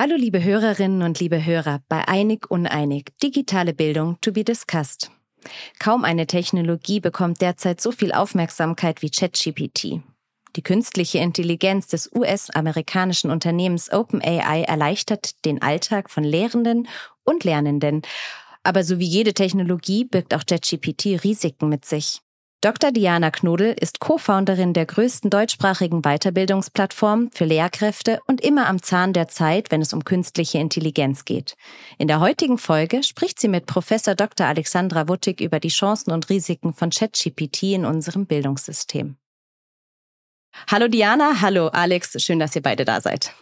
[0.00, 5.10] Hallo liebe Hörerinnen und liebe Hörer bei Einig Uneinig, digitale Bildung to be discussed.
[5.80, 10.02] Kaum eine Technologie bekommt derzeit so viel Aufmerksamkeit wie ChatGPT.
[10.58, 16.88] Die künstliche Intelligenz des US-amerikanischen Unternehmens OpenAI erleichtert den Alltag von Lehrenden
[17.22, 18.02] und Lernenden.
[18.64, 22.22] Aber so wie jede Technologie birgt auch ChatGPT Risiken mit sich.
[22.60, 22.90] Dr.
[22.90, 29.28] Diana Knodel ist Co-Founderin der größten deutschsprachigen Weiterbildungsplattform für Lehrkräfte und immer am Zahn der
[29.28, 31.54] Zeit, wenn es um künstliche Intelligenz geht.
[31.98, 34.48] In der heutigen Folge spricht sie mit Professor Dr.
[34.48, 39.18] Alexandra Wuttig über die Chancen und Risiken von ChatGPT in unserem Bildungssystem.
[40.70, 43.34] Hallo Diana, hallo Alex, schön, dass ihr beide da seid.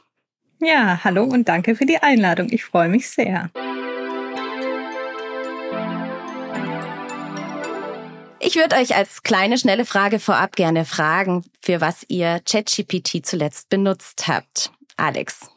[0.61, 2.49] Ja, hallo und danke für die Einladung.
[2.51, 3.51] Ich freue mich sehr.
[8.41, 13.69] Ich würde euch als kleine, schnelle Frage vorab gerne fragen, für was ihr ChatGPT zuletzt
[13.69, 14.71] benutzt habt.
[14.97, 15.51] Alex.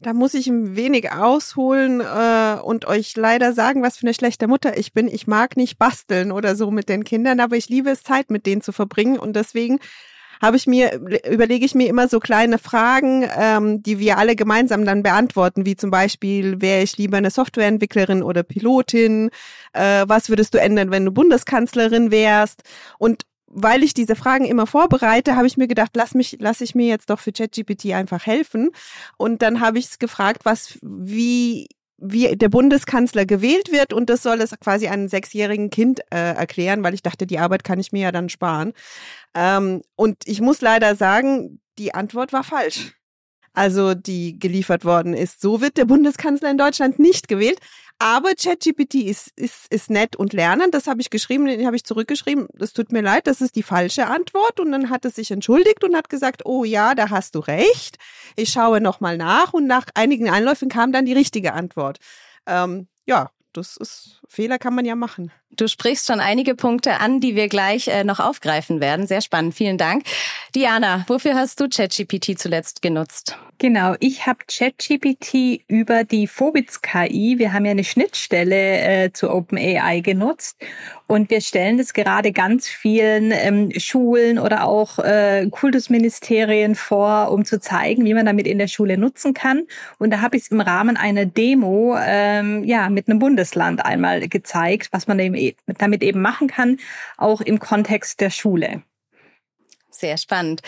[0.00, 4.48] Da muss ich ein wenig ausholen äh, und euch leider sagen, was für eine schlechte
[4.48, 5.08] Mutter ich bin.
[5.08, 8.46] Ich mag nicht basteln oder so mit den Kindern, aber ich liebe es, Zeit mit
[8.46, 9.18] denen zu verbringen.
[9.18, 9.78] Und deswegen
[10.40, 14.84] habe ich mir, überlege ich mir immer so kleine Fragen, ähm, die wir alle gemeinsam
[14.84, 19.30] dann beantworten, wie zum Beispiel, wäre ich lieber eine Softwareentwicklerin oder Pilotin?
[19.72, 22.62] Äh, was würdest du ändern, wenn du Bundeskanzlerin wärst?
[22.98, 26.74] Und weil ich diese Fragen immer vorbereite, habe ich mir gedacht, lass mich, lass ich
[26.74, 28.70] mir jetzt doch für ChatGPT einfach helfen.
[29.16, 31.66] Und dann habe ich es gefragt, was, wie
[32.00, 36.82] wie der Bundeskanzler gewählt wird und das soll es quasi einem sechsjährigen Kind äh, erklären,
[36.82, 38.72] weil ich dachte, die Arbeit kann ich mir ja dann sparen.
[39.34, 42.94] Ähm, und ich muss leider sagen, die Antwort war falsch.
[43.52, 45.40] Also die geliefert worden ist.
[45.40, 47.58] So wird der Bundeskanzler in Deutschland nicht gewählt.
[48.02, 50.72] Aber ChatGPT ist, ist, ist nett und lernend.
[50.72, 52.48] Das habe ich geschrieben, den habe ich zurückgeschrieben.
[52.54, 54.58] Das tut mir leid, das ist die falsche Antwort.
[54.58, 57.98] Und dann hat es sich entschuldigt und hat gesagt, oh ja, da hast du recht.
[58.36, 59.52] Ich schaue nochmal nach.
[59.52, 61.98] Und nach einigen Einläufen kam dann die richtige Antwort.
[62.46, 65.32] Ähm, ja, das ist, Fehler kann man ja machen.
[65.50, 69.06] Du sprichst schon einige Punkte an, die wir gleich äh, noch aufgreifen werden.
[69.06, 69.54] Sehr spannend.
[69.54, 70.04] Vielen Dank.
[70.54, 73.36] Diana, wofür hast du ChatGPT zuletzt genutzt?
[73.58, 79.30] Genau, ich habe ChatGPT über die Phobits KI, wir haben ja eine Schnittstelle äh, zu
[79.30, 80.56] OpenAI genutzt
[81.06, 87.44] und wir stellen das gerade ganz vielen ähm, Schulen oder auch äh, Kultusministerien vor, um
[87.44, 89.66] zu zeigen, wie man damit in der Schule nutzen kann.
[89.98, 94.28] Und da habe ich es im Rahmen einer Demo ähm, ja mit einem Bundesland einmal
[94.28, 96.76] gezeigt, was man e-, damit eben machen kann,
[97.16, 98.82] auch im Kontext der Schule.
[99.88, 100.60] Sehr spannend.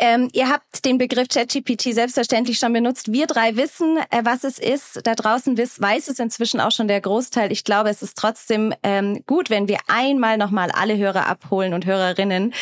[0.00, 3.12] Ähm, ihr habt den Begriff ChatGPT selbstverständlich schon benutzt.
[3.12, 5.00] Wir drei wissen, äh, was es ist.
[5.02, 7.50] Da draußen wiss, weiß es inzwischen auch schon der Großteil.
[7.50, 11.84] Ich glaube, es ist trotzdem ähm, gut, wenn wir einmal nochmal alle Hörer abholen und
[11.84, 12.54] Hörerinnen.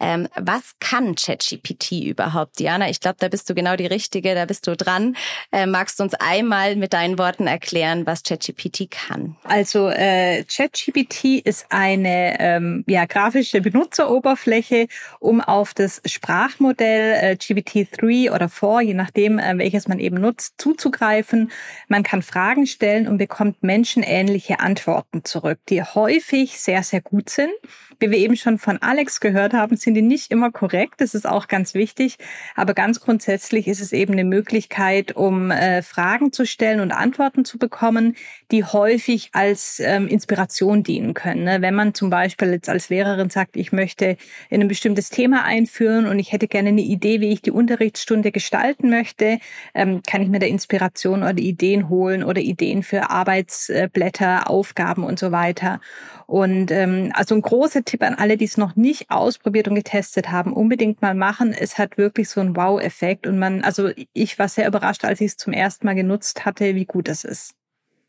[0.00, 2.90] Ähm, was kann ChatGPT überhaupt, Diana?
[2.90, 5.16] Ich glaube, da bist du genau die Richtige, da bist du dran.
[5.52, 9.36] Äh, magst du uns einmal mit deinen Worten erklären, was ChatGPT kann?
[9.44, 14.88] Also äh, ChatGPT ist eine ähm, ja, grafische Benutzeroberfläche,
[15.20, 20.18] um auf das Sprachmodell Modell äh, GPT-3 oder 4, je nachdem, äh, welches man eben
[20.18, 21.50] nutzt, zuzugreifen.
[21.88, 27.52] Man kann Fragen stellen und bekommt menschenähnliche Antworten zurück, die häufig sehr, sehr gut sind.
[28.00, 31.02] Wie wir eben schon von Alex gehört haben, sind die nicht immer korrekt.
[31.02, 32.16] Das ist auch ganz wichtig.
[32.56, 37.44] Aber ganz grundsätzlich ist es eben eine Möglichkeit, um äh, Fragen zu stellen und Antworten
[37.44, 38.16] zu bekommen,
[38.50, 41.44] die häufig als ähm, Inspiration dienen können.
[41.44, 41.60] Ne?
[41.60, 44.16] Wenn man zum Beispiel jetzt als Lehrerin sagt, ich möchte
[44.48, 48.32] in ein bestimmtes Thema einführen und ich hätte gerne eine Idee, wie ich die Unterrichtsstunde
[48.32, 49.40] gestalten möchte,
[49.74, 55.18] ähm, kann ich mir da Inspiration oder Ideen holen oder Ideen für Arbeitsblätter, Aufgaben und
[55.18, 55.80] so weiter.
[56.26, 60.30] Und ähm, also ein großer Tipp an alle, die es noch nicht ausprobiert und getestet
[60.30, 61.52] haben, unbedingt mal machen.
[61.52, 65.28] Es hat wirklich so einen Wow-Effekt und man, also ich war sehr überrascht, als ich
[65.28, 67.54] es zum ersten Mal genutzt hatte, wie gut es ist.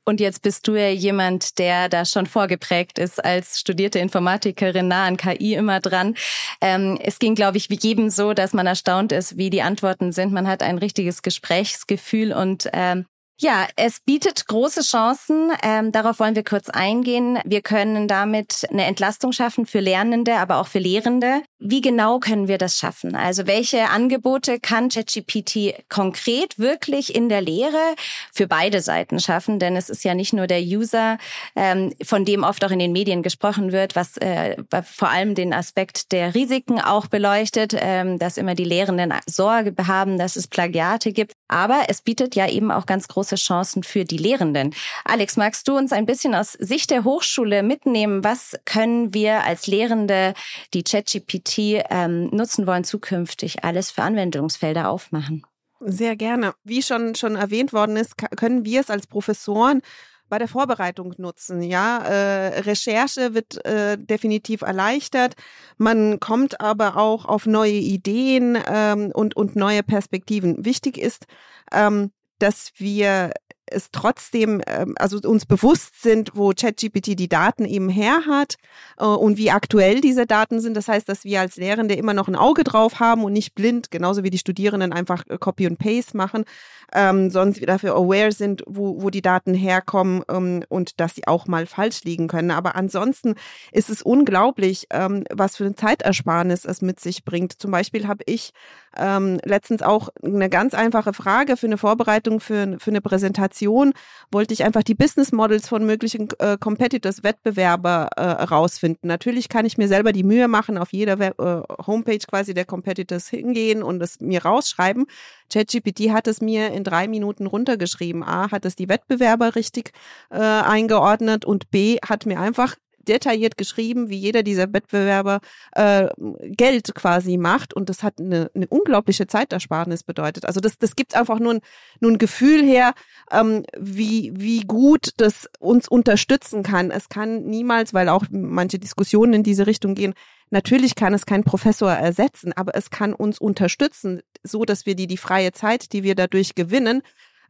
[0.04, 5.06] Und jetzt bist du ja jemand, der da schon vorgeprägt ist als studierte Informatikerin nah
[5.06, 6.16] an KI immer dran.
[6.60, 10.12] Ähm, es ging, glaube ich, wie jedem so, dass man erstaunt ist, wie die Antworten
[10.12, 10.34] sind.
[10.34, 13.06] Man hat ein richtiges Gesprächsgefühl und ähm,
[13.42, 15.52] ja, es bietet große Chancen.
[15.64, 17.40] Ähm, darauf wollen wir kurz eingehen.
[17.44, 21.42] Wir können damit eine Entlastung schaffen für Lernende, aber auch für Lehrende.
[21.64, 23.16] Wie genau können wir das schaffen?
[23.16, 27.96] Also welche Angebote kann ChatGPT konkret wirklich in der Lehre
[28.34, 29.60] für beide Seiten schaffen?
[29.60, 31.20] Denn es ist ja nicht nur der User,
[31.56, 35.54] ähm, von dem oft auch in den Medien gesprochen wird, was äh, vor allem den
[35.54, 41.12] Aspekt der Risiken auch beleuchtet, ähm, dass immer die Lehrenden Sorge haben, dass es Plagiate
[41.12, 41.34] gibt.
[41.48, 44.74] Aber es bietet ja eben auch ganz große Chancen für die Lehrenden.
[45.06, 48.24] Alex, magst du uns ein bisschen aus Sicht der Hochschule mitnehmen?
[48.24, 50.34] Was können wir als Lehrende,
[50.74, 55.44] die ChatGPT ähm, nutzen wollen, zukünftig alles für Anwendungsfelder aufmachen?
[55.80, 56.54] Sehr gerne.
[56.64, 59.82] Wie schon, schon erwähnt worden ist, können wir es als Professoren
[60.30, 61.62] bei der Vorbereitung nutzen.
[61.62, 65.36] Ja, äh, Recherche wird äh, definitiv erleichtert.
[65.78, 70.64] Man kommt aber auch auf neue Ideen ähm, und und neue Perspektiven.
[70.64, 71.26] Wichtig ist,
[71.74, 73.32] ähm, dass wir
[73.72, 78.56] es trotzdem, ähm, also uns bewusst sind, wo ChatGPT die Daten eben her hat
[78.98, 80.76] äh, und wie aktuell diese Daten sind.
[80.76, 83.92] Das heißt, dass wir als Lehrende immer noch ein Auge drauf haben und nicht blind,
[83.92, 86.46] genauso wie die Studierenden einfach äh, Copy und Paste machen,
[86.94, 91.28] ähm, sondern wir dafür aware sind, wo, wo die Daten herkommen ähm, und dass sie
[91.28, 92.52] auch mal falsch liegen können.
[92.52, 93.36] Aber ansonsten
[93.72, 97.54] ist es unglaublich, ähm, was für eine Zeitersparnis es mit sich bringt.
[97.54, 98.52] Zum Beispiel habe ich
[98.98, 103.94] ähm, letztens auch eine ganz einfache Frage für eine Vorbereitung für, für eine Präsentation Präsentation
[104.32, 109.08] wollte ich einfach die Business Models von möglichen äh, Competitors, Wettbewerber äh, rausfinden.
[109.08, 112.66] Natürlich kann ich mir selber die Mühe machen, auf jeder Web äh, Homepage quasi der
[112.66, 115.06] Competitors hingehen und es mir rausschreiben.
[115.52, 118.24] ChatGPT hat es mir in drei Minuten runtergeschrieben.
[118.24, 119.92] A, hat es die Wettbewerber richtig
[120.30, 122.76] äh, eingeordnet und B, hat mir einfach
[123.08, 125.40] detailliert geschrieben, wie jeder dieser Wettbewerber
[125.74, 126.08] äh,
[126.44, 127.74] Geld quasi macht.
[127.74, 130.46] Und das hat eine, eine unglaubliche Zeitersparnis bedeutet.
[130.46, 131.62] Also das, das gibt einfach nur ein,
[132.00, 132.94] nur ein Gefühl her,
[133.32, 136.92] ähm, wie, wie gut das uns unterstützen kann.
[136.92, 140.14] Es kann niemals, weil auch manche Diskussionen in diese Richtung gehen,
[140.54, 145.08] Natürlich kann es kein Professor ersetzen, aber es kann uns unterstützen, so dass wir die,
[145.08, 147.04] die freie Zeit, die wir dadurch gewinnen,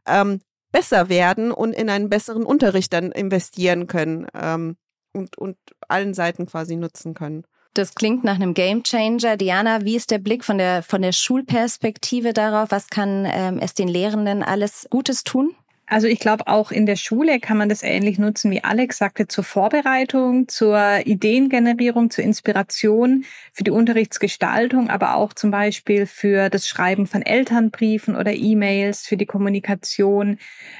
[0.06, 0.40] ähm,
[0.70, 4.26] besser werden und in einen besseren Unterricht dann investieren können.
[4.34, 4.76] Ähm,
[5.12, 5.56] und, und
[5.88, 7.44] allen Seiten quasi nutzen können.
[7.74, 9.38] Das klingt nach einem Gamechanger.
[9.38, 12.70] Diana, wie ist der Blick von der, von der Schulperspektive darauf?
[12.70, 15.54] Was kann ähm, es den Lehrenden alles Gutes tun?
[15.92, 19.28] Also ich glaube, auch in der Schule kann man das ähnlich nutzen, wie Alex sagte,
[19.28, 26.66] zur Vorbereitung, zur Ideengenerierung, zur Inspiration, für die Unterrichtsgestaltung, aber auch zum Beispiel für das
[26.66, 30.38] Schreiben von Elternbriefen oder E-Mails, für die Kommunikation.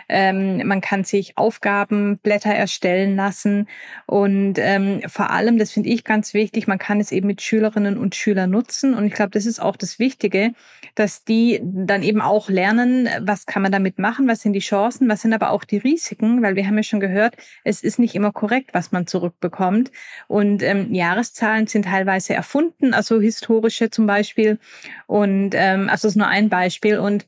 [0.08, 3.68] Ähm, man kann sich Aufgabenblätter erstellen lassen
[4.06, 7.98] und ähm, vor allem, das finde ich ganz wichtig, man kann es eben mit Schülerinnen
[7.98, 10.54] und Schülern nutzen und ich glaube, das ist auch das Wichtige,
[10.94, 15.01] dass die dann eben auch lernen, was kann man damit machen, was sind die Chancen,
[15.02, 17.98] Chancen, was sind aber auch die Risiken, weil wir haben ja schon gehört, es ist
[17.98, 19.90] nicht immer korrekt, was man zurückbekommt.
[20.28, 24.58] Und ähm, Jahreszahlen sind teilweise erfunden, also historische zum Beispiel.
[25.06, 26.98] Und ähm, also ist nur ein Beispiel.
[26.98, 27.26] Und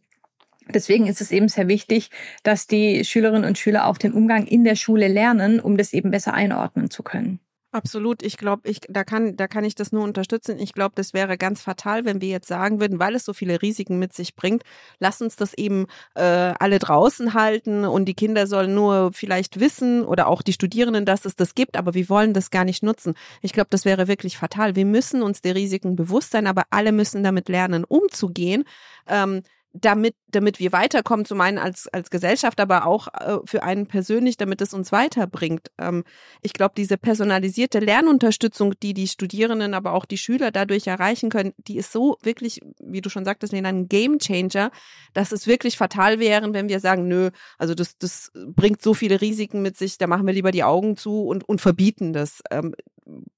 [0.67, 2.09] Deswegen ist es eben sehr wichtig,
[2.43, 6.11] dass die Schülerinnen und Schüler auch den Umgang in der Schule lernen, um das eben
[6.11, 7.39] besser einordnen zu können.
[7.75, 8.23] Absolut.
[8.23, 10.61] Ich glaube, ich, da kann, da kann ich das nur unterstützen.
[10.61, 13.61] Ich glaube, das wäre ganz fatal, wenn wir jetzt sagen würden, weil es so viele
[13.63, 14.63] Risiken mit sich bringt,
[15.01, 20.05] lass uns das eben äh, alle draußen halten und die Kinder sollen nur vielleicht wissen
[20.05, 23.15] oder auch die Studierenden, dass es das gibt, aber wir wollen das gar nicht nutzen.
[23.43, 24.77] Ich glaube, das wäre wirklich fatal.
[24.77, 28.63] Wir müssen uns der Risiken bewusst sein, aber alle müssen damit lernen, umzugehen.
[29.09, 29.43] Ähm,
[29.77, 34.37] damit, damit wir weiterkommen, zum einen als, als Gesellschaft, aber auch äh, für einen persönlich,
[34.37, 35.69] damit es uns weiterbringt.
[35.79, 36.05] Ähm,
[36.43, 41.55] ich glaube, diese personalisierte Lernunterstützung, die die Studierenden, aber auch die Schüler dadurch erreichen können,
[41.59, 44.71] die ist so wirklich, wie du schon sagtest, ein Game Changer,
[45.13, 49.21] dass es wirklich fatal wäre, wenn wir sagen, nö, also das, das bringt so viele
[49.21, 52.43] Risiken mit sich, da machen wir lieber die Augen zu und, und verbieten das.
[52.53, 52.75] Ähm,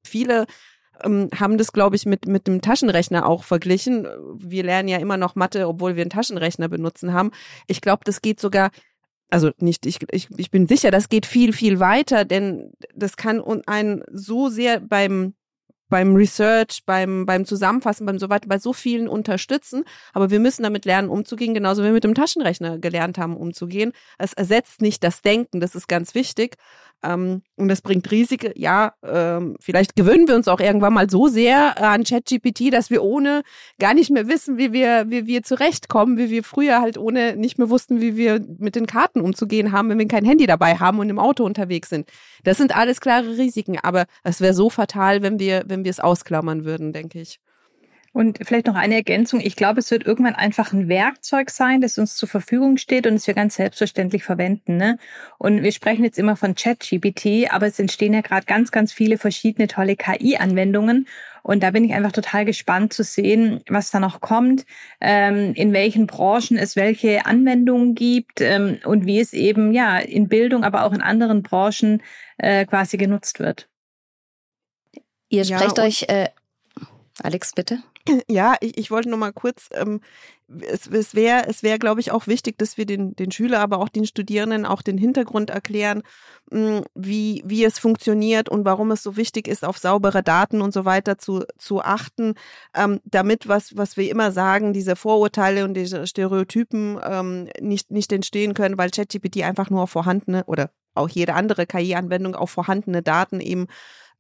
[0.04, 0.46] viele
[1.02, 4.06] ähm, haben das, glaube ich, mit, mit dem Taschenrechner auch verglichen.
[4.38, 7.30] Wir lernen ja immer noch Mathe, obwohl wir einen Taschenrechner benutzen haben.
[7.66, 8.70] Ich glaube, das geht sogar
[9.28, 13.42] also nicht, ich, ich, ich bin sicher, das geht viel, viel weiter, denn das kann
[13.66, 15.34] einen so sehr beim,
[15.88, 19.84] beim Research, beim, beim Zusammenfassen, beim so weiter, bei so vielen unterstützen.
[20.12, 23.92] Aber wir müssen damit lernen, umzugehen, genauso wie wir mit dem Taschenrechner gelernt haben, umzugehen.
[24.18, 26.56] Es ersetzt nicht das Denken, das ist ganz wichtig.
[27.02, 28.52] Ähm, und das bringt Risiken.
[28.56, 33.02] Ja, ähm, vielleicht gewöhnen wir uns auch irgendwann mal so sehr an ChatGPT, dass wir
[33.02, 33.42] ohne
[33.78, 37.58] gar nicht mehr wissen, wie wir, wie wir zurechtkommen, wie wir früher halt ohne nicht
[37.58, 40.98] mehr wussten, wie wir mit den Karten umzugehen haben, wenn wir kein Handy dabei haben
[40.98, 42.08] und im Auto unterwegs sind.
[42.44, 46.00] Das sind alles klare Risiken, aber es wäre so fatal, wenn wir, wenn wir es
[46.00, 47.40] ausklammern würden, denke ich.
[48.16, 49.40] Und vielleicht noch eine Ergänzung.
[49.40, 53.12] Ich glaube, es wird irgendwann einfach ein Werkzeug sein, das uns zur Verfügung steht und
[53.12, 54.78] es wir ganz selbstverständlich verwenden.
[54.78, 54.96] Ne?
[55.36, 59.18] Und wir sprechen jetzt immer von ChatGPT, aber es entstehen ja gerade ganz, ganz viele
[59.18, 61.06] verschiedene tolle KI-Anwendungen.
[61.42, 64.64] Und da bin ich einfach total gespannt zu sehen, was da noch kommt,
[65.02, 70.28] ähm, in welchen Branchen es welche Anwendungen gibt ähm, und wie es eben ja in
[70.28, 72.02] Bildung, aber auch in anderen Branchen
[72.38, 73.68] äh, quasi genutzt wird.
[75.28, 76.28] Ihr sprecht ja, euch, äh,
[77.22, 77.78] Alex, bitte.
[78.28, 80.00] Ja, ich, ich wollte noch mal kurz, ähm,
[80.60, 83.78] es, es wäre, es wäre, glaube ich, auch wichtig, dass wir den, den Schüler, aber
[83.78, 86.02] auch den Studierenden auch den Hintergrund erklären,
[86.50, 90.72] mh, wie, wie es funktioniert und warum es so wichtig ist, auf saubere Daten und
[90.72, 92.34] so weiter zu, zu achten,
[92.74, 98.12] ähm, damit, was, was wir immer sagen, diese Vorurteile und diese Stereotypen ähm, nicht, nicht
[98.12, 103.02] entstehen können, weil ChatGPT einfach nur auf vorhandene oder auch jede andere KI-Anwendung auf vorhandene
[103.02, 103.66] Daten eben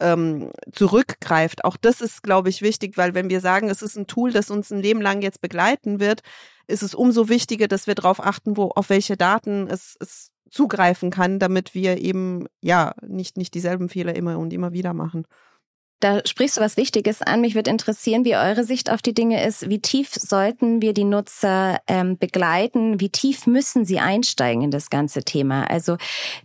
[0.00, 1.64] ähm, zurückgreift.
[1.64, 4.50] Auch das ist, glaube ich, wichtig, weil wenn wir sagen, es ist ein Tool, das
[4.50, 6.22] uns ein Leben lang jetzt begleiten wird,
[6.66, 11.10] ist es umso wichtiger, dass wir darauf achten, wo, auf welche Daten es, es zugreifen
[11.10, 15.26] kann, damit wir eben ja nicht, nicht dieselben Fehler immer und immer wieder machen.
[16.00, 17.40] Da sprichst du was Wichtiges an.
[17.40, 19.70] Mich würde interessieren, wie eure Sicht auf die Dinge ist.
[19.70, 23.00] Wie tief sollten wir die Nutzer ähm, begleiten?
[23.00, 25.64] Wie tief müssen sie einsteigen in das ganze Thema?
[25.70, 25.96] Also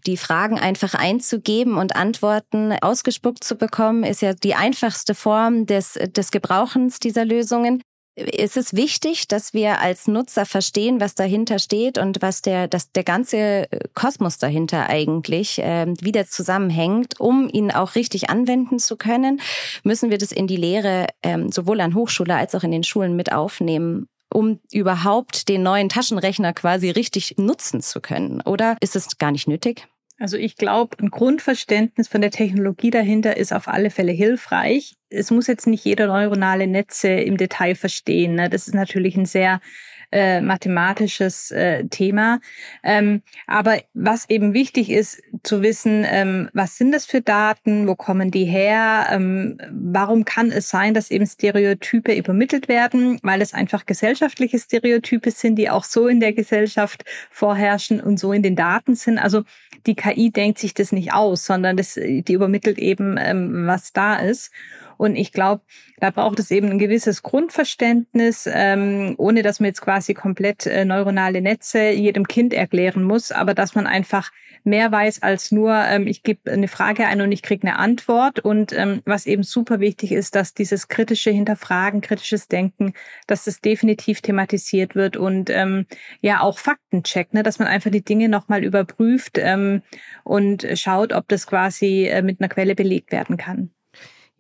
[0.08, 5.94] die Fragen einfach einzugeben und Antworten ausgespuckt zu bekommen, ist ja die einfachste Form des,
[5.94, 7.84] des Gebrauchens dieser Lösungen
[8.16, 12.92] ist es wichtig, dass wir als Nutzer verstehen, was dahinter steht und was der, dass
[12.92, 19.40] der ganze Kosmos dahinter eigentlich äh, wieder zusammenhängt, um ihn auch richtig anwenden zu können,
[19.84, 23.16] müssen wir das in die Lehre ähm, sowohl an Hochschule als auch in den Schulen
[23.16, 28.40] mit aufnehmen um überhaupt den neuen Taschenrechner quasi richtig nutzen zu können?
[28.40, 29.88] Oder ist es gar nicht nötig?
[30.22, 34.94] Also ich glaube, ein Grundverständnis von der Technologie dahinter ist auf alle Fälle hilfreich.
[35.10, 38.36] Es muss jetzt nicht jeder neuronale Netze im Detail verstehen.
[38.36, 38.48] Ne?
[38.48, 39.62] Das ist natürlich ein sehr
[40.12, 42.40] äh, mathematisches äh, Thema.
[42.84, 47.96] Ähm, aber was eben wichtig ist, zu wissen, ähm, was sind das für Daten, wo
[47.96, 53.54] kommen die her, ähm, warum kann es sein, dass eben Stereotype übermittelt werden, weil es
[53.54, 58.56] einfach gesellschaftliche Stereotype sind, die auch so in der Gesellschaft vorherrschen und so in den
[58.56, 59.18] Daten sind.
[59.18, 59.44] Also
[59.86, 64.16] die KI denkt sich das nicht aus, sondern das, die übermittelt eben, ähm, was da
[64.18, 64.52] ist.
[65.02, 65.64] Und ich glaube,
[65.98, 70.86] da braucht es eben ein gewisses Grundverständnis, ähm, ohne dass man jetzt quasi komplett äh,
[70.86, 74.32] neuronale Netze jedem Kind erklären muss, aber dass man einfach
[74.64, 78.42] mehr weiß als nur, ähm, ich gebe eine Frage ein und ich kriege eine Antwort.
[78.42, 82.94] Und ähm, was eben super wichtig ist, dass dieses kritische Hinterfragen, kritisches Denken,
[83.26, 85.88] dass das definitiv thematisiert wird und ähm,
[86.20, 87.42] ja auch Fakten checkt, ne?
[87.42, 89.82] dass man einfach die Dinge nochmal überprüft ähm,
[90.24, 93.72] und schaut, ob das quasi äh, mit einer Quelle belegt werden kann.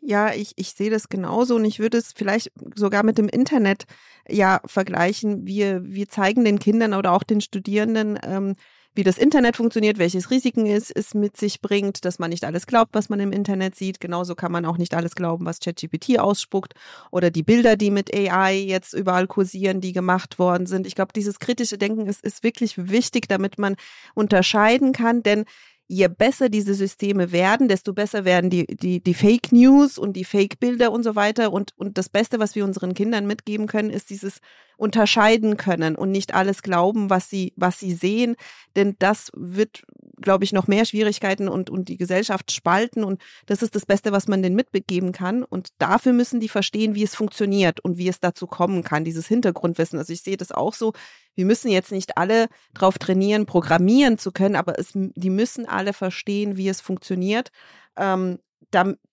[0.03, 3.85] Ja, ich, ich sehe das genauso und ich würde es vielleicht sogar mit dem Internet
[4.27, 5.45] ja vergleichen.
[5.45, 8.55] Wir, wir zeigen den Kindern oder auch den Studierenden, ähm,
[8.93, 12.65] wie das Internet funktioniert, welches Risiken es, es mit sich bringt, dass man nicht alles
[12.65, 13.99] glaubt, was man im Internet sieht.
[14.01, 16.73] Genauso kann man auch nicht alles glauben, was ChatGPT ausspuckt
[17.11, 20.87] oder die Bilder, die mit AI jetzt überall kursieren, die gemacht worden sind.
[20.87, 23.75] Ich glaube, dieses kritische Denken ist, ist wirklich wichtig, damit man
[24.13, 25.45] unterscheiden kann, denn
[25.91, 30.23] je besser diese Systeme werden, desto besser werden die, die, die Fake News und die
[30.23, 31.51] Fake Bilder und so weiter.
[31.51, 34.39] Und, und das Beste, was wir unseren Kindern mitgeben können, ist dieses
[34.77, 38.37] unterscheiden können und nicht alles glauben, was sie, was sie sehen.
[38.77, 39.83] Denn das wird,
[40.21, 43.03] glaube ich, noch mehr Schwierigkeiten und, und die Gesellschaft spalten.
[43.03, 45.43] Und das ist das Beste, was man denen mitbegeben kann.
[45.43, 49.27] Und dafür müssen die verstehen, wie es funktioniert und wie es dazu kommen kann, dieses
[49.27, 49.99] Hintergrundwissen.
[49.99, 50.93] Also ich sehe das auch so
[51.35, 55.93] wir müssen jetzt nicht alle darauf trainieren, programmieren zu können, aber es, die müssen alle
[55.93, 57.49] verstehen, wie es funktioniert.
[57.97, 58.39] Ähm,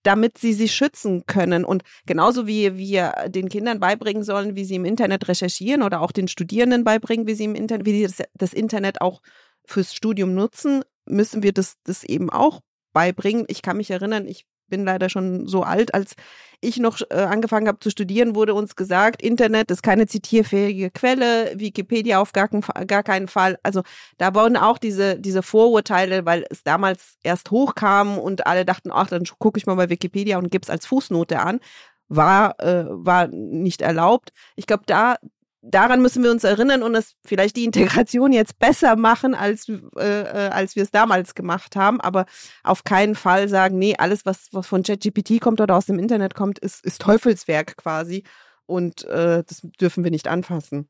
[0.04, 1.64] damit sie sich schützen können.
[1.64, 6.12] Und genauso wie wir den Kindern beibringen sollen, wie sie im Internet recherchieren oder auch
[6.12, 9.20] den Studierenden beibringen, wie sie im Internet, wie sie das, das Internet auch
[9.64, 12.60] fürs Studium nutzen, müssen wir das, das eben auch
[12.92, 13.44] beibringen.
[13.48, 16.14] Ich kann mich erinnern, ich bin leider schon so alt, als
[16.60, 21.52] ich noch äh, angefangen habe zu studieren, wurde uns gesagt, Internet ist keine zitierfähige Quelle,
[21.58, 23.58] Wikipedia auf gar, gar keinen Fall.
[23.62, 23.82] Also
[24.18, 29.08] da wurden auch diese, diese Vorurteile, weil es damals erst hochkam und alle dachten, ach,
[29.08, 31.60] dann gucke ich mal bei Wikipedia und gebe es als Fußnote an
[32.08, 34.32] war, äh, war nicht erlaubt.
[34.56, 35.16] Ich glaube, da,
[35.62, 39.76] daran müssen wir uns erinnern und es vielleicht die Integration jetzt besser machen, als, äh,
[39.98, 42.00] äh, als wir es damals gemacht haben.
[42.00, 42.26] Aber
[42.62, 46.34] auf keinen Fall sagen, nee, alles, was, was von ChatGPT kommt oder aus dem Internet
[46.34, 48.24] kommt, ist, ist Teufelswerk quasi.
[48.66, 50.88] Und äh, das dürfen wir nicht anfassen.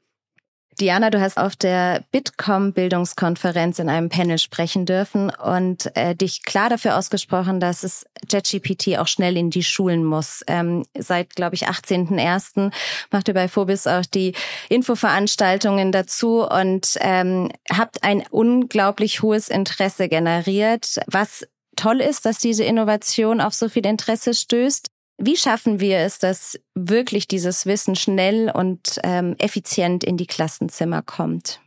[0.80, 6.70] Diana, du hast auf der Bitkom-Bildungskonferenz in einem Panel sprechen dürfen und äh, dich klar
[6.70, 10.44] dafür ausgesprochen, dass es JetGPT auch schnell in die Schulen muss.
[10.47, 12.73] Ähm, seit, glaube ich, 18.01.
[13.11, 14.35] macht ihr bei Phobis auch die
[14.68, 21.44] Infoveranstaltungen dazu und ähm, habt ein unglaublich hohes Interesse generiert, was
[21.75, 24.90] toll ist, dass diese Innovation auf so viel Interesse stößt.
[25.18, 31.02] Wie schaffen wir es, dass wirklich dieses Wissen schnell und ähm, effizient in die Klassenzimmer
[31.02, 31.60] kommt?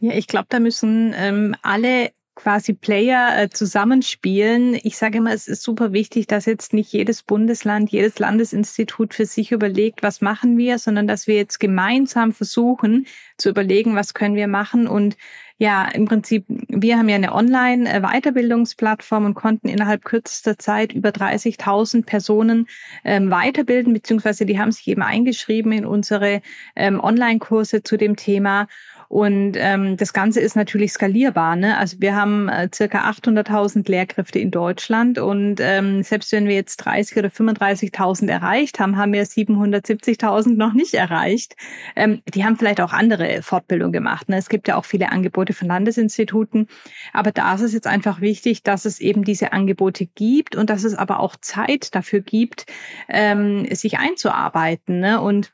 [0.00, 4.78] Ja, ich glaube, da müssen ähm, alle quasi Player äh, zusammenspielen.
[4.82, 9.26] Ich sage immer, es ist super wichtig, dass jetzt nicht jedes Bundesland, jedes Landesinstitut für
[9.26, 13.06] sich überlegt, was machen wir, sondern dass wir jetzt gemeinsam versuchen
[13.38, 15.16] zu überlegen, was können wir machen und
[15.56, 22.04] ja, im Prinzip, wir haben ja eine Online-Weiterbildungsplattform und konnten innerhalb kürzester Zeit über 30.000
[22.04, 22.66] Personen
[23.04, 26.42] ähm, weiterbilden, beziehungsweise die haben sich eben eingeschrieben in unsere
[26.74, 28.66] ähm, Online-Kurse zu dem Thema.
[29.14, 31.54] Und ähm, das Ganze ist natürlich skalierbar.
[31.54, 31.78] Ne?
[31.78, 36.78] Also wir haben äh, circa 800.000 Lehrkräfte in Deutschland und ähm, selbst wenn wir jetzt
[36.78, 41.54] 30 oder 35.000 erreicht haben, haben wir 770.000 noch nicht erreicht.
[41.94, 44.28] Ähm, die haben vielleicht auch andere Fortbildung gemacht.
[44.28, 44.36] Ne?
[44.36, 46.66] Es gibt ja auch viele Angebote von Landesinstituten,
[47.12, 50.82] aber da ist es jetzt einfach wichtig, dass es eben diese Angebote gibt und dass
[50.82, 52.66] es aber auch Zeit dafür gibt,
[53.08, 54.98] ähm, sich einzuarbeiten.
[54.98, 55.20] Ne?
[55.20, 55.52] Und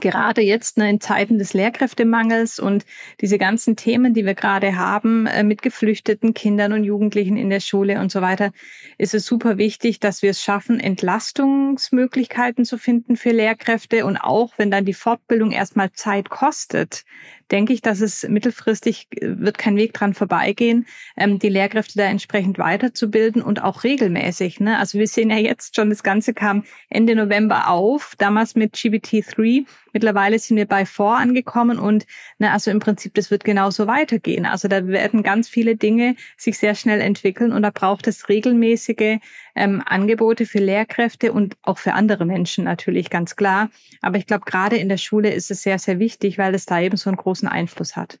[0.00, 2.84] gerade jetzt ne, in Zeiten des Lehrkräftemangels und
[3.20, 7.60] diese ganzen Themen, die wir gerade haben äh, mit geflüchteten Kindern und Jugendlichen in der
[7.60, 8.52] Schule und so weiter,
[8.96, 14.54] ist es super wichtig, dass wir es schaffen, Entlastungsmöglichkeiten zu finden für Lehrkräfte und auch
[14.56, 17.04] wenn dann die Fortbildung erstmal Zeit kostet,
[17.52, 22.04] denke ich, dass es mittelfristig äh, wird kein Weg dran vorbeigehen, ähm, die Lehrkräfte da
[22.04, 24.58] entsprechend weiterzubilden und auch regelmäßig.
[24.58, 24.78] Ne?
[24.78, 29.66] Also wir sehen ja jetzt schon, das Ganze kam Ende November auf, damals mit GBT3.
[29.92, 32.06] Mittlerweile sind wir bei 4 angekommen und
[32.38, 34.46] ne, also im Prinzip, das wird genauso weitergehen.
[34.46, 39.18] Also da werden ganz viele Dinge sich sehr schnell entwickeln und da braucht es regelmäßige
[39.54, 43.70] ähm, Angebote für Lehrkräfte und auch für andere Menschen natürlich, ganz klar.
[44.00, 46.80] Aber ich glaube, gerade in der Schule ist es sehr, sehr wichtig, weil es da
[46.80, 48.18] eben so einen großen Einfluss hat.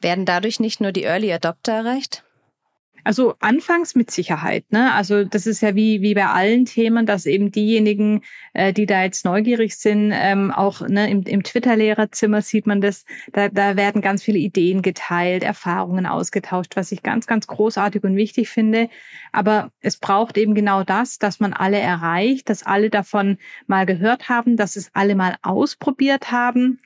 [0.00, 2.25] Werden dadurch nicht nur die Early Adopter erreicht?
[3.06, 4.64] Also anfangs mit Sicherheit.
[4.72, 4.92] Ne?
[4.92, 8.22] Also das ist ja wie, wie bei allen Themen, dass eben diejenigen,
[8.52, 13.04] äh, die da jetzt neugierig sind, ähm, auch ne, im, im Twitter-Lehrerzimmer sieht man das,
[13.32, 18.16] da, da werden ganz viele Ideen geteilt, Erfahrungen ausgetauscht, was ich ganz, ganz großartig und
[18.16, 18.88] wichtig finde.
[19.30, 24.28] Aber es braucht eben genau das, dass man alle erreicht, dass alle davon mal gehört
[24.28, 26.80] haben, dass es alle mal ausprobiert haben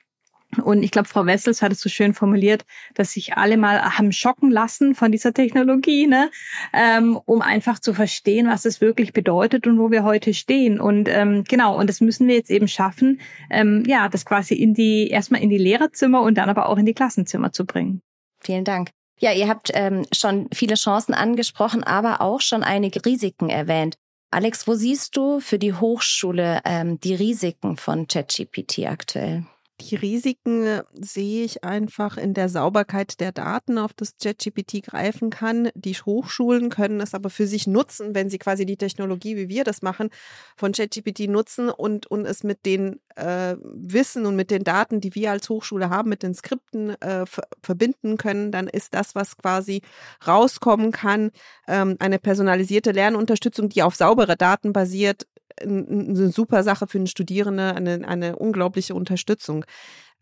[0.64, 4.12] und ich glaube, Frau Wessels hat es so schön formuliert, dass sich alle mal haben
[4.12, 6.30] schocken lassen von dieser Technologie, ne?
[6.72, 10.80] ähm, um einfach zu verstehen, was es wirklich bedeutet und wo wir heute stehen.
[10.80, 14.74] Und ähm, genau, und das müssen wir jetzt eben schaffen, ähm, ja, das quasi in
[14.74, 18.02] die, erstmal in die Lehrerzimmer und dann aber auch in die Klassenzimmer zu bringen.
[18.40, 18.90] Vielen Dank.
[19.18, 23.96] Ja, ihr habt ähm, schon viele Chancen angesprochen, aber auch schon einige Risiken erwähnt.
[24.32, 29.44] Alex, wo siehst du für die Hochschule ähm, die Risiken von ChatGPT aktuell?
[29.80, 35.70] Die Risiken sehe ich einfach in der Sauberkeit der Daten, auf das ChatGPT greifen kann.
[35.74, 39.64] Die Hochschulen können es aber für sich nutzen, wenn sie quasi die Technologie, wie wir
[39.64, 40.10] das machen,
[40.56, 45.14] von ChatGPT nutzen und, und es mit den äh, Wissen und mit den Daten, die
[45.14, 47.24] wir als Hochschule haben, mit den Skripten äh,
[47.62, 49.82] verbinden können, dann ist das, was quasi
[50.26, 51.30] rauskommen kann,
[51.66, 55.26] ähm, eine personalisierte Lernunterstützung, die auf saubere Daten basiert,
[55.60, 59.64] eine super Sache für einen Studierende, eine, eine unglaubliche Unterstützung.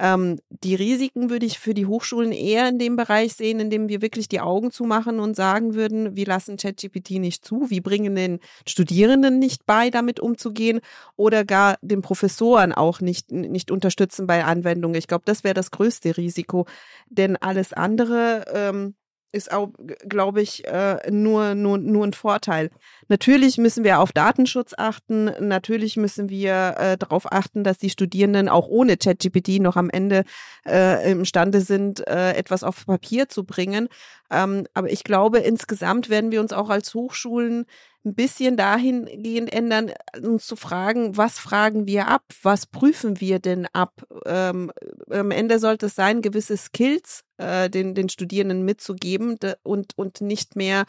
[0.01, 3.89] Ähm, die Risiken würde ich für die Hochschulen eher in dem Bereich sehen, in dem
[3.89, 8.15] wir wirklich die Augen zumachen und sagen würden, wir lassen ChatGPT nicht zu, wir bringen
[8.15, 10.81] den Studierenden nicht bei, damit umzugehen
[11.17, 14.97] oder gar den Professoren auch nicht, nicht unterstützen bei Anwendungen.
[14.97, 16.67] Ich glaube, das wäre das größte Risiko,
[17.09, 18.95] denn alles andere ähm,
[19.31, 19.69] ist auch,
[20.09, 22.71] glaube ich, äh, nur, nur, nur ein Vorteil.
[23.09, 25.31] Natürlich müssen wir auf Datenschutz achten.
[25.41, 30.25] Natürlich müssen wir äh, darauf achten, dass die Studierenden auch ohne ChatGPT noch am Ende
[30.67, 33.89] äh, imstande sind, äh, etwas auf Papier zu bringen.
[34.31, 37.67] Ähm, aber ich glaube, insgesamt werden wir uns auch als Hochschulen
[38.05, 42.23] ein bisschen dahingehend ändern, uns zu fragen, was fragen wir ab?
[42.43, 44.07] Was prüfen wir denn ab?
[44.25, 44.73] Ähm,
[45.11, 50.57] am Ende sollte es sein, gewisse Skills äh, den, den Studierenden mitzugeben und, und nicht
[50.57, 50.85] mehr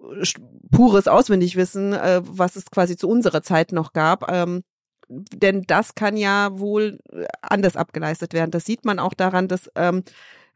[0.00, 0.24] äh,
[0.70, 4.30] pures Auswendigwissen, äh, was es quasi zu unserer Zeit noch gab.
[4.30, 4.62] Ähm,
[5.08, 8.50] denn das kann ja wohl äh, anders abgeleistet werden.
[8.50, 10.02] Das sieht man auch daran, dass ähm,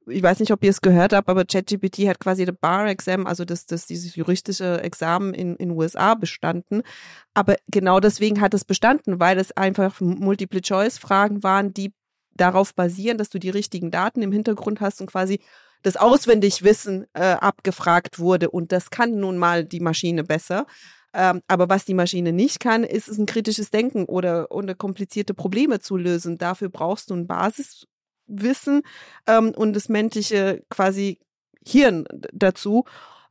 [0.07, 3.45] ich weiß nicht, ob ihr es gehört habt, aber ChatGPT hat quasi das Bar-Exam, also
[3.45, 6.83] das, das, dieses juristische Examen in in USA bestanden.
[7.35, 11.93] Aber genau deswegen hat es bestanden, weil es einfach Multiple-Choice-Fragen waren, die
[12.35, 15.41] darauf basieren, dass du die richtigen Daten im Hintergrund hast und quasi
[15.83, 18.51] das Auswendigwissen äh, abgefragt wurde.
[18.51, 20.67] Und das kann nun mal die Maschine besser.
[21.13, 25.35] Ähm, aber was die Maschine nicht kann, ist, ist ein kritisches Denken oder, oder komplizierte
[25.35, 26.39] Probleme zu lösen.
[26.39, 27.27] Dafür brauchst du ein
[28.31, 28.83] Basiswissen
[29.27, 31.19] ähm, und das menschliche quasi
[31.67, 32.85] Hirn dazu.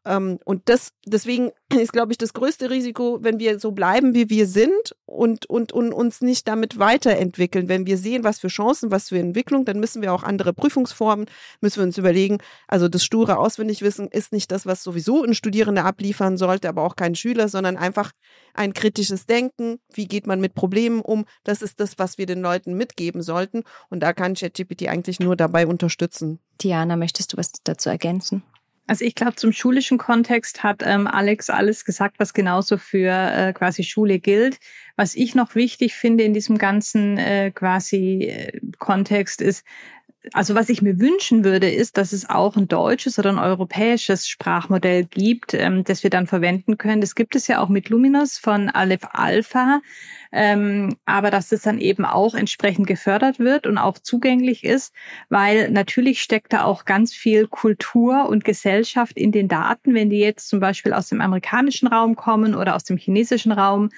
[0.06, 4.30] Ähm, und das, deswegen ist, glaube ich, das größte Risiko, wenn wir so bleiben, wie
[4.30, 7.68] wir sind und, und, und uns nicht damit weiterentwickeln.
[7.68, 11.28] Wenn wir sehen, was für Chancen, was für Entwicklung, dann müssen wir auch andere Prüfungsformen,
[11.62, 12.38] müssen wir uns überlegen.
[12.68, 16.96] Also das sture Auswendigwissen ist nicht das, was sowieso ein Studierender abliefern sollte, aber auch
[16.96, 18.12] kein Schüler, sondern einfach
[18.54, 19.80] ein kritisches Denken.
[19.94, 21.26] Wie geht man mit Problemen um?
[21.44, 23.64] Das ist das, was wir den Leuten mitgeben sollten.
[23.90, 26.40] Und da kann ChatGPT eigentlich nur dabei unterstützen.
[26.62, 28.44] Diana, möchtest du was dazu ergänzen?
[28.90, 33.54] Also ich glaube, zum schulischen Kontext hat ähm, Alex alles gesagt, was genauso für äh,
[33.54, 34.58] quasi Schule gilt.
[34.96, 39.64] Was ich noch wichtig finde in diesem ganzen äh, quasi äh, Kontext ist,
[40.34, 44.28] also was ich mir wünschen würde, ist, dass es auch ein deutsches oder ein europäisches
[44.28, 47.00] Sprachmodell gibt, ähm, das wir dann verwenden können.
[47.00, 49.82] Das gibt es ja auch mit Luminous von Aleph Alpha,
[50.32, 54.94] ähm, aber dass es dann eben auch entsprechend gefördert wird und auch zugänglich ist,
[55.30, 60.20] weil natürlich steckt da auch ganz viel Kultur und Gesellschaft in den Daten, wenn die
[60.20, 63.90] jetzt zum Beispiel aus dem amerikanischen Raum kommen oder aus dem chinesischen Raum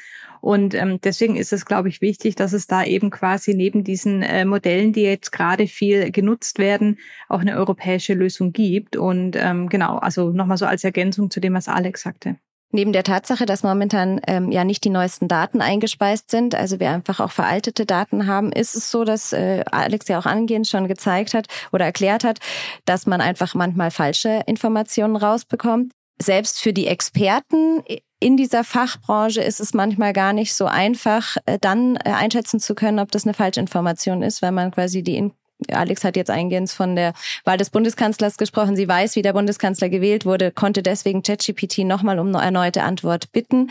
[0.41, 4.23] und ähm, deswegen ist es, glaube ich, wichtig, dass es da eben quasi neben diesen
[4.23, 6.97] äh, Modellen, die jetzt gerade viel genutzt werden,
[7.29, 8.95] auch eine europäische Lösung gibt.
[8.95, 12.37] Und ähm, genau, also nochmal so als Ergänzung zu dem, was Alex sagte.
[12.73, 16.89] Neben der Tatsache, dass momentan ähm, ja nicht die neuesten Daten eingespeist sind, also wir
[16.89, 20.87] einfach auch veraltete Daten haben, ist es so, dass äh, Alex ja auch angehend schon
[20.87, 22.39] gezeigt hat oder erklärt hat,
[22.85, 25.91] dass man einfach manchmal falsche Informationen rausbekommt.
[26.21, 27.83] Selbst für die Experten
[28.19, 32.75] in dieser Fachbranche ist es manchmal gar nicht so einfach, äh, dann äh, einschätzen zu
[32.75, 35.31] können, ob das eine Falschinformation ist, wenn man quasi die
[35.71, 37.13] Alex hat jetzt eingehend von der
[37.45, 38.75] Wahl des Bundeskanzlers gesprochen.
[38.75, 43.31] Sie weiß, wie der Bundeskanzler gewählt wurde, konnte deswegen ChatGPT nochmal um eine erneute Antwort
[43.31, 43.69] bitten.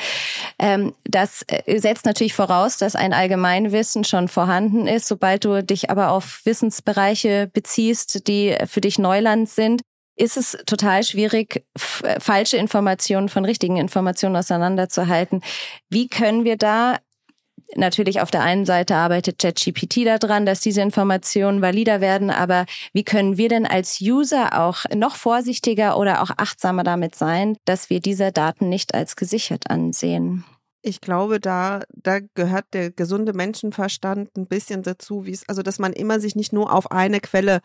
[0.58, 5.08] Ähm, das äh, setzt natürlich voraus, dass ein Allgemeinwissen schon vorhanden ist.
[5.08, 9.82] Sobald du dich aber auf Wissensbereiche beziehst, die für dich Neuland sind,
[10.20, 11.64] ist es total schwierig,
[12.02, 15.42] äh, falsche Informationen von richtigen Informationen auseinanderzuhalten.
[15.88, 16.98] Wie können wir da
[17.76, 23.04] Natürlich auf der einen Seite arbeitet ChatGPT daran, dass diese Informationen valider werden, aber wie
[23.04, 28.00] können wir denn als User auch noch vorsichtiger oder auch achtsamer damit sein, dass wir
[28.00, 30.44] diese Daten nicht als gesichert ansehen?
[30.83, 35.78] Ich glaube, da, da gehört der gesunde Menschenverstand ein bisschen dazu, wie es, also dass
[35.78, 37.61] man immer sich nicht nur auf eine Quelle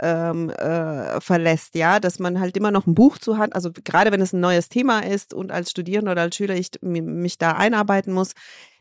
[0.00, 4.10] ähm, äh, verlässt, ja, dass man halt immer noch ein Buch zu hat, also gerade
[4.10, 7.52] wenn es ein neues Thema ist und als Studierender oder als Schüler ich mich da
[7.52, 8.32] einarbeiten muss,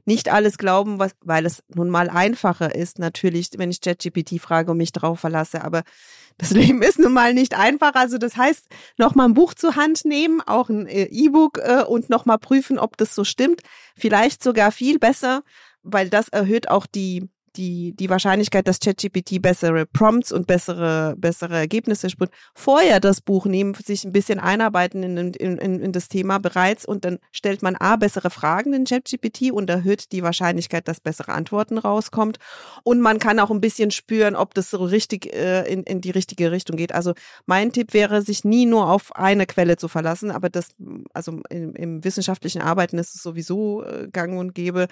[0.05, 4.71] nicht alles glauben, was, weil es nun mal einfacher ist, natürlich, wenn ich ChatGPT frage
[4.71, 5.83] und mich drauf verlasse, aber
[6.37, 7.93] das Leben ist nun mal nicht einfach.
[7.93, 8.65] Also das heißt,
[8.97, 12.97] nochmal ein Buch zur Hand nehmen, auch ein äh, E-Book äh, und nochmal prüfen, ob
[12.97, 13.61] das so stimmt.
[13.95, 15.43] Vielleicht sogar viel besser,
[15.83, 21.55] weil das erhöht auch die die, die Wahrscheinlichkeit, dass ChatGPT bessere Prompts und bessere, bessere
[21.55, 26.07] Ergebnisse spricht, vorher das Buch nehmen, sich ein bisschen einarbeiten in, in, in, in das
[26.07, 30.87] Thema bereits und dann stellt man A, bessere Fragen in ChatGPT und erhöht die Wahrscheinlichkeit,
[30.87, 32.37] dass bessere Antworten rauskommt.
[32.83, 36.11] Und man kann auch ein bisschen spüren, ob das so richtig äh, in, in die
[36.11, 36.93] richtige Richtung geht.
[36.93, 37.13] Also
[37.45, 40.69] mein Tipp wäre, sich nie nur auf eine Quelle zu verlassen, aber das,
[41.13, 44.87] also im, im wissenschaftlichen Arbeiten ist es sowieso äh, gang und gäbe,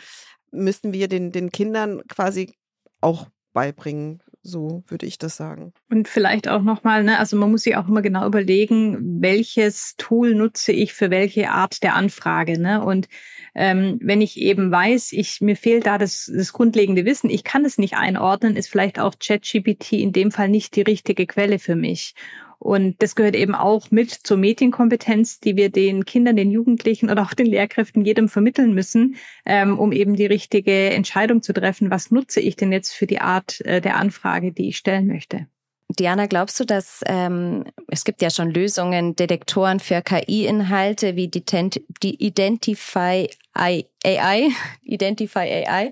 [0.52, 2.56] müssen wir den, den Kindern quasi
[3.02, 4.22] auch beibringen.
[4.42, 5.74] So würde ich das sagen.
[5.90, 10.34] Und vielleicht auch nochmal, ne, also man muss sich auch immer genau überlegen, welches Tool
[10.34, 12.58] nutze ich für welche Art der Anfrage.
[12.58, 12.82] Ne?
[12.84, 13.10] Und
[13.54, 17.66] ähm, wenn ich eben weiß, ich, mir fehlt da das, das grundlegende Wissen, ich kann
[17.66, 21.76] es nicht einordnen, ist vielleicht auch ChatGPT in dem Fall nicht die richtige Quelle für
[21.76, 22.14] mich.
[22.60, 27.22] Und das gehört eben auch mit zur Medienkompetenz, die wir den Kindern, den Jugendlichen oder
[27.24, 31.90] auch den Lehrkräften jedem vermitteln müssen, ähm, um eben die richtige Entscheidung zu treffen.
[31.90, 35.48] Was nutze ich denn jetzt für die Art äh, der Anfrage, die ich stellen möchte?
[35.98, 41.44] Diana, glaubst du, dass ähm, es gibt ja schon Lösungen, Detektoren für KI-Inhalte wie die,
[42.04, 43.86] die Identify AI,
[44.84, 45.92] Identify AI.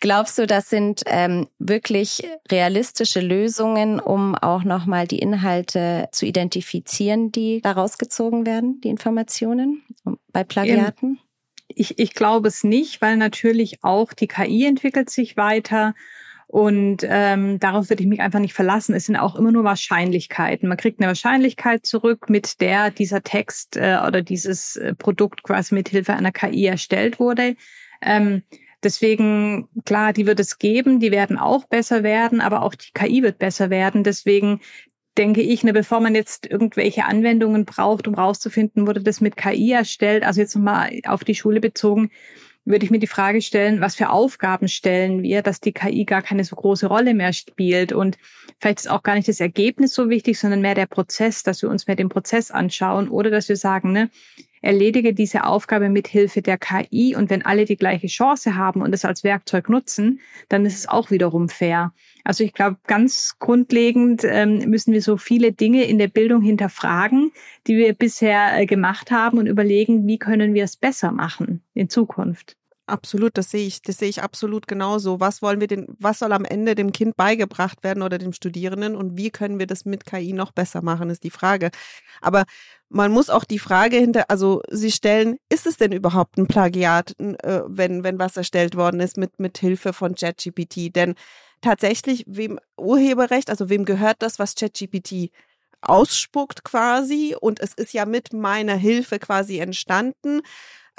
[0.00, 7.30] Glaubst du, das sind ähm, wirklich realistische Lösungen, um auch nochmal die Inhalte zu identifizieren,
[7.30, 9.82] die daraus gezogen werden, die Informationen
[10.32, 11.20] bei Plagiaten?
[11.68, 15.94] Ich, ich glaube es nicht, weil natürlich auch die KI entwickelt sich weiter
[16.50, 18.92] und ähm, darauf würde ich mich einfach nicht verlassen.
[18.92, 20.68] Es sind auch immer nur Wahrscheinlichkeiten.
[20.68, 25.76] Man kriegt eine Wahrscheinlichkeit zurück, mit der dieser Text äh, oder dieses äh, Produkt quasi
[25.76, 27.54] mit Hilfe einer KI erstellt wurde.
[28.02, 28.42] Ähm,
[28.82, 33.22] deswegen, klar, die wird es geben, die werden auch besser werden, aber auch die KI
[33.22, 34.02] wird besser werden.
[34.02, 34.58] Deswegen
[35.18, 39.70] denke ich, ne, bevor man jetzt irgendwelche Anwendungen braucht, um rauszufinden, wurde das mit KI
[39.70, 42.10] erstellt, also jetzt nochmal auf die Schule bezogen,
[42.64, 46.22] würde ich mir die Frage stellen, was für Aufgaben stellen wir, dass die KI gar
[46.22, 47.92] keine so große Rolle mehr spielt.
[47.92, 48.18] Und
[48.58, 51.70] vielleicht ist auch gar nicht das Ergebnis so wichtig, sondern mehr der Prozess, dass wir
[51.70, 54.10] uns mehr den Prozess anschauen oder dass wir sagen, ne,
[54.60, 58.94] erledige diese Aufgabe mit Hilfe der KI und wenn alle die gleiche Chance haben und
[58.94, 61.92] es als Werkzeug nutzen, dann ist es auch wiederum fair.
[62.24, 67.32] Also ich glaube, ganz grundlegend ähm, müssen wir so viele Dinge in der Bildung hinterfragen,
[67.66, 71.88] die wir bisher äh, gemacht haben und überlegen, wie können wir es besser machen in
[71.88, 72.59] Zukunft.
[72.90, 75.20] Absolut, das sehe ich, das sehe ich absolut genauso.
[75.20, 78.96] Was wollen wir denn, was soll am Ende dem Kind beigebracht werden oder dem Studierenden
[78.96, 81.70] und wie können wir das mit KI noch besser machen, ist die Frage.
[82.20, 82.44] Aber
[82.88, 87.14] man muss auch die Frage hinter, also Sie stellen, ist es denn überhaupt ein Plagiat,
[87.20, 90.94] äh, wenn, wenn was erstellt worden ist mit, mit Hilfe von ChatGPT?
[90.96, 91.14] Denn
[91.60, 95.30] tatsächlich, wem Urheberrecht, also wem gehört das, was ChatGPT
[95.80, 100.42] ausspuckt quasi und es ist ja mit meiner Hilfe quasi entstanden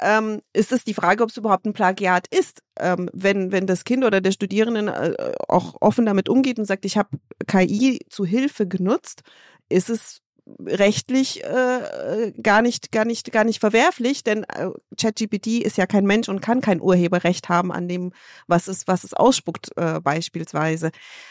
[0.00, 2.62] ähm, ist es die Frage, ob es überhaupt ein Plagiat ist.
[2.78, 6.84] Ähm, wenn, wenn das Kind oder der Studierende äh, auch offen damit umgeht und sagt,
[6.84, 7.10] ich habe
[7.46, 9.22] KI zu Hilfe genutzt,
[9.68, 10.22] ist es
[10.66, 16.04] rechtlich äh, gar nicht gar nicht gar nicht verwerflich, denn äh, ChatGPT ist ja kein
[16.04, 18.12] Mensch und kann kein Urheberrecht haben an dem
[18.48, 20.90] was es was es ausspuckt äh, beispielsweise.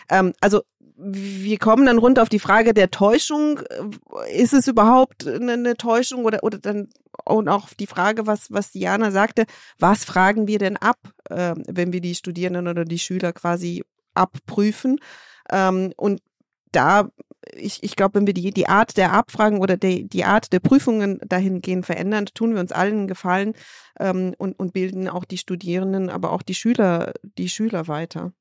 [0.10, 0.62] Ähm, also
[0.98, 3.60] wir kommen dann runter auf die Frage der Täuschung.
[4.34, 6.90] Ist es überhaupt eine, eine Täuschung oder oder dann
[7.26, 9.46] und auch die Frage, was, was Diana sagte,
[9.80, 10.98] was fragen wir denn ab,
[11.30, 15.00] äh, wenn wir die Studierenden oder die Schüler quasi abprüfen?
[15.52, 16.22] Ähm, und
[16.72, 17.10] da,
[17.54, 20.60] ich, ich glaube, wenn wir die, die Art der Abfragen oder die, die Art der
[20.60, 23.54] Prüfungen dahingehend verändern, tun wir uns allen einen Gefallen
[24.00, 28.34] ähm, und, und bilden auch die Studierenden, aber auch die Schüler, die Schüler weiter.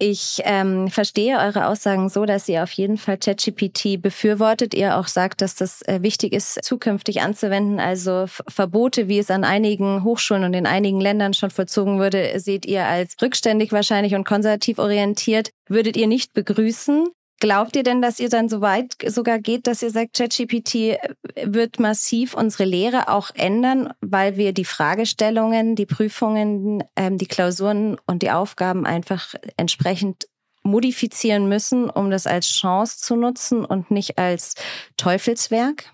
[0.00, 4.72] Ich ähm, verstehe eure Aussagen so, dass ihr auf jeden Fall ChatGPT befürwortet.
[4.72, 7.80] Ihr auch sagt, dass das äh, wichtig ist, zukünftig anzuwenden.
[7.80, 12.64] Also Verbote, wie es an einigen Hochschulen und in einigen Ländern schon vollzogen würde, seht
[12.64, 15.50] ihr als rückständig wahrscheinlich und konservativ orientiert.
[15.68, 17.08] Würdet ihr nicht begrüßen?
[17.40, 20.98] Glaubt ihr denn, dass ihr dann so weit sogar geht, dass ihr sagt, ChatGPT
[21.44, 27.96] wird massiv unsere Lehre auch ändern, weil wir die Fragestellungen, die Prüfungen, ähm, die Klausuren
[28.06, 30.26] und die Aufgaben einfach entsprechend
[30.64, 34.54] modifizieren müssen, um das als Chance zu nutzen und nicht als
[34.96, 35.92] Teufelswerk?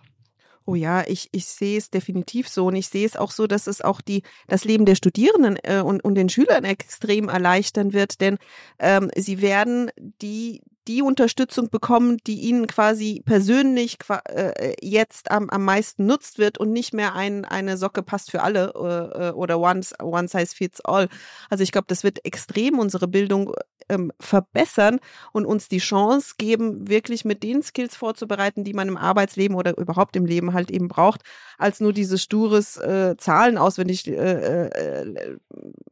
[0.67, 3.67] Oh ja, ich, ich sehe es definitiv so und ich sehe es auch so, dass
[3.67, 8.23] es auch die, das Leben der Studierenden äh, und, und den Schülern extrem erleichtern wird,
[8.23, 8.39] denn
[8.79, 9.91] ähm, sie werden
[10.23, 16.59] die, die Unterstützung bekommen, die ihnen quasi persönlich äh, jetzt am, am meisten nutzt wird
[16.59, 20.81] und nicht mehr ein, eine Socke passt für alle äh, oder one, one size fits
[20.81, 21.09] all.
[21.51, 23.55] Also ich glaube, das wird extrem unsere Bildung
[23.89, 25.01] ähm, verbessern
[25.33, 29.77] und uns die Chance geben, wirklich mit den Skills vorzubereiten, die man im Arbeitsleben oder
[29.77, 31.23] überhaupt im Leben halt eben braucht,
[31.59, 35.37] als nur dieses stures äh, Zahlen auswendig äh, äh,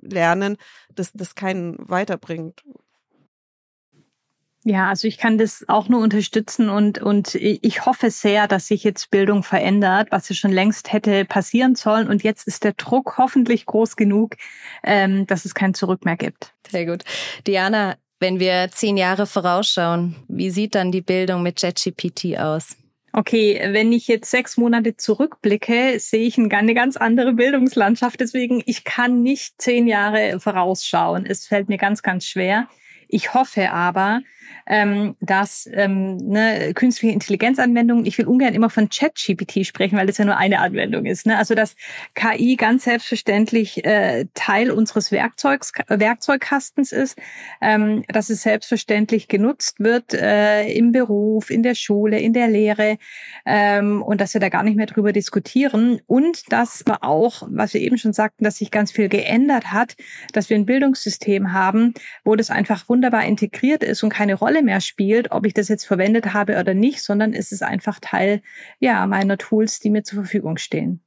[0.00, 0.56] lernen,
[0.94, 2.62] das, das keinen weiterbringt.
[4.64, 8.84] Ja, also ich kann das auch nur unterstützen und, und ich hoffe sehr, dass sich
[8.84, 12.08] jetzt Bildung verändert, was ja schon längst hätte passieren sollen.
[12.08, 14.36] Und jetzt ist der Druck hoffentlich groß genug,
[14.84, 16.54] ähm, dass es kein Zurück mehr gibt.
[16.70, 17.02] Sehr gut.
[17.44, 22.76] Diana, wenn wir zehn Jahre vorausschauen, wie sieht dann die Bildung mit JetGPT aus?
[23.12, 28.20] Okay, wenn ich jetzt sechs Monate zurückblicke, sehe ich eine ganz andere Bildungslandschaft.
[28.20, 31.26] Deswegen, ich kann nicht zehn Jahre vorausschauen.
[31.26, 32.68] Es fällt mir ganz, ganz schwer.
[33.14, 34.22] Ich hoffe aber,
[34.66, 40.18] ähm, dass ähm, ne, künstliche Intelligenzanwendungen, ich will ungern immer von ChatGPT sprechen, weil das
[40.18, 41.26] ja nur eine Anwendung ist.
[41.26, 41.36] Ne?
[41.36, 41.74] Also dass
[42.14, 47.18] KI ganz selbstverständlich äh, Teil unseres Werkzeugs, Werkzeugkastens ist,
[47.60, 52.98] ähm, dass es selbstverständlich genutzt wird äh, im Beruf, in der Schule, in der Lehre
[53.44, 57.74] ähm, und dass wir da gar nicht mehr drüber diskutieren und dass wir auch, was
[57.74, 59.96] wir eben schon sagten, dass sich ganz viel geändert hat,
[60.32, 61.94] dass wir ein Bildungssystem haben,
[62.24, 65.68] wo das einfach wunderbar integriert ist und keine Rolle Rolle mehr spielt, ob ich das
[65.68, 68.42] jetzt verwendet habe oder nicht, sondern es ist einfach Teil
[68.80, 71.00] ja meiner Tools, die mir zur Verfügung stehen.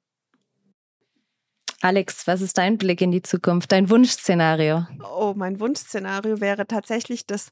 [1.82, 4.88] Alex, was ist dein Blick in die Zukunft, dein Wunschszenario?
[5.16, 7.50] Oh, mein Wunschszenario wäre tatsächlich, dass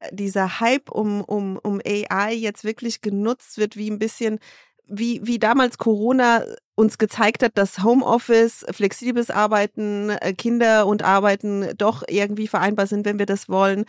[0.00, 4.40] äh, dieser Hype um, um, um AI jetzt wirklich genutzt wird, wie ein bisschen,
[4.86, 6.44] wie, wie damals Corona
[6.74, 13.06] uns gezeigt hat, dass Homeoffice, flexibles Arbeiten, äh, Kinder und Arbeiten doch irgendwie vereinbar sind,
[13.06, 13.84] wenn wir das wollen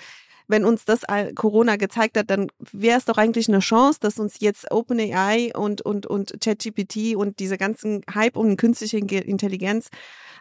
[0.48, 1.02] wenn uns das
[1.36, 5.82] Corona gezeigt hat, dann wäre es doch eigentlich eine Chance, dass uns jetzt OpenAI und,
[5.82, 9.90] und, und ChatGPT und diese ganzen Hype um künstliche Intelligenz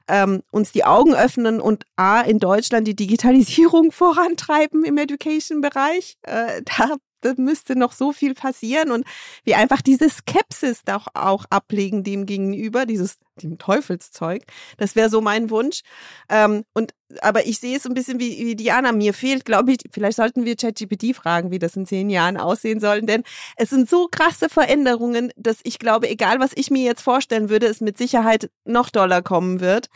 [0.09, 6.17] ähm, uns die Augen öffnen und A, in Deutschland die Digitalisierung vorantreiben im Education-Bereich.
[6.23, 9.05] Äh, da da müsste noch so viel passieren und
[9.45, 14.45] wir einfach diese Skepsis doch auch ablegen dem gegenüber, dieses dem Teufelszeug.
[14.79, 15.83] Das wäre so mein Wunsch.
[16.31, 18.93] Ähm, und aber ich sehe es ein bisschen wie, wie Diana.
[18.93, 22.81] Mir fehlt, glaube ich, vielleicht sollten wir ChatGPT fragen, wie das in zehn Jahren aussehen
[22.81, 23.03] soll.
[23.03, 23.23] Denn
[23.57, 27.67] es sind so krasse Veränderungen, dass ich glaube, egal was ich mir jetzt vorstellen würde,
[27.67, 29.89] es mit Sicherheit noch doller kommen wird.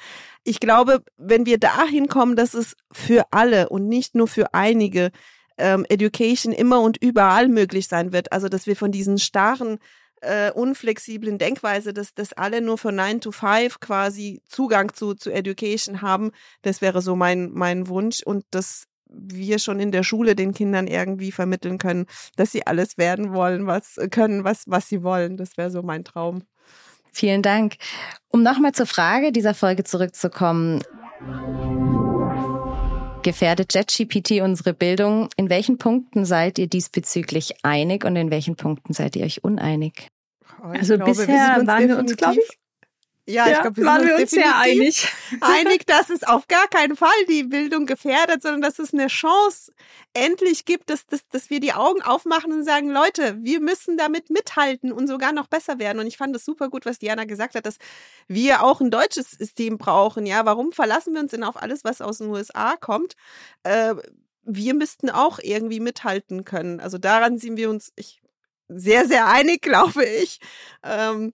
[0.45, 5.11] Ich glaube, wenn wir dahin kommen, dass es für alle und nicht nur für einige
[5.61, 8.33] ähm, Education immer und überall möglich sein wird.
[8.33, 9.79] Also, dass wir von diesen starren
[10.21, 15.31] äh, unflexiblen Denkweise, dass, dass alle nur von 9 to 5 quasi Zugang zu, zu
[15.31, 16.31] Education haben.
[16.63, 20.87] Das wäre so mein, mein Wunsch und dass wir schon in der Schule den Kindern
[20.87, 25.37] irgendwie vermitteln können, dass sie alles werden wollen, was können, was, was sie wollen.
[25.37, 26.43] Das wäre so mein Traum.
[27.13, 27.77] Vielen Dank.
[28.29, 30.83] Um nochmal zur Frage dieser Folge zurückzukommen.
[33.23, 35.29] Gefährdet JetGPT unsere Bildung?
[35.37, 40.09] In welchen Punkten seid ihr diesbezüglich einig und in welchen Punkten seid ihr euch uneinig?
[40.63, 42.59] Also glaube, bisher wir waren wir uns, glaube ich,
[43.31, 45.09] ja, ja, ich glaube, wir waren wir uns sehr einig.
[45.41, 49.73] einig, dass es auf gar keinen Fall die Bildung gefährdet, sondern dass es eine Chance
[50.13, 54.31] endlich gibt, dass, dass, dass wir die Augen aufmachen und sagen, Leute, wir müssen damit
[54.31, 56.01] mithalten und sogar noch besser werden.
[56.01, 57.77] Und ich fand es super gut, was Diana gesagt hat, dass
[58.27, 60.27] wir auch ein deutsches System brauchen.
[60.27, 63.15] Ja, warum verlassen wir uns denn auf alles, was aus den USA kommt?
[63.63, 63.95] Äh,
[64.43, 66.81] wir müssten auch irgendwie mithalten können.
[66.81, 68.21] Also daran sind wir uns ich,
[68.69, 70.41] sehr, sehr einig, glaube ich.
[70.83, 71.33] Ähm,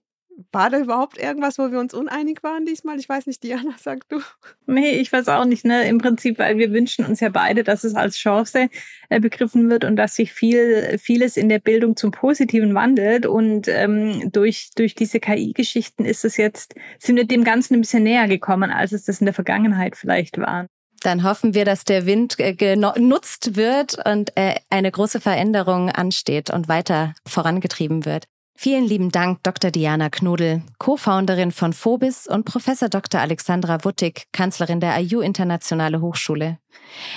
[0.51, 2.99] war da überhaupt irgendwas, wo wir uns uneinig waren diesmal?
[2.99, 4.21] Ich weiß nicht, Diana, sag du.
[4.65, 5.87] Nee, ich weiß auch nicht, ne?
[5.87, 8.69] Im Prinzip, weil wir wünschen uns ja beide, dass es als Chance
[9.09, 13.25] äh, begriffen wird und dass sich viel, vieles in der Bildung zum Positiven wandelt.
[13.25, 18.03] Und ähm, durch, durch diese KI-Geschichten ist es jetzt, sind wir dem Ganzen ein bisschen
[18.03, 20.67] näher gekommen, als es das in der Vergangenheit vielleicht war.
[21.01, 26.49] Dann hoffen wir, dass der Wind äh, genutzt wird und äh, eine große Veränderung ansteht
[26.49, 28.25] und weiter vorangetrieben wird.
[28.59, 29.69] Vielen lieben Dank, Dr.
[29.69, 33.21] Diana Knudel, Co-Founderin von Phobis und Professor Dr.
[33.21, 36.57] Alexandra Wuttig, Kanzlerin der IU Internationale Hochschule.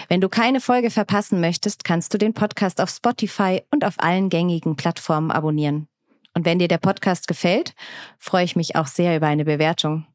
[0.09, 4.29] Wenn du keine Folge verpassen möchtest, kannst du den Podcast auf Spotify und auf allen
[4.29, 5.88] gängigen Plattformen abonnieren.
[6.35, 7.72] Und wenn dir der Podcast gefällt,
[8.18, 10.07] freue ich mich auch sehr über eine Bewertung.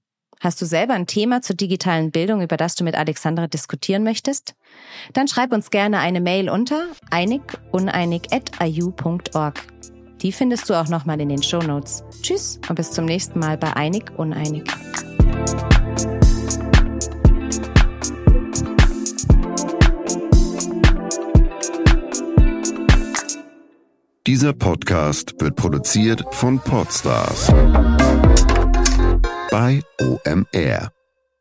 [0.41, 4.53] Hast du selber ein Thema zur digitalen Bildung, über das du mit Alexandra diskutieren möchtest?
[5.13, 9.94] Dann schreib uns gerne eine Mail unter einig.uneinig.iu.org.
[10.21, 12.03] Die findest du auch nochmal in den Show Notes.
[12.21, 14.63] Tschüss und bis zum nächsten Mal bei Einig Uneinig.
[24.27, 27.53] Dieser Podcast wird produziert von Podstars
[29.51, 30.94] bei OMR.